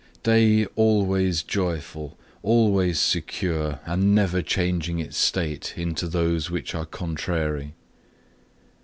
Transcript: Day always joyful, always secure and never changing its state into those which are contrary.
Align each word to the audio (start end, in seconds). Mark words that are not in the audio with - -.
Day 0.23 0.65
always 0.75 1.43
joyful, 1.43 2.17
always 2.41 2.99
secure 2.99 3.79
and 3.85 4.15
never 4.15 4.41
changing 4.41 4.97
its 4.97 5.15
state 5.15 5.75
into 5.77 6.07
those 6.07 6.49
which 6.49 6.73
are 6.73 6.87
contrary. 6.87 7.75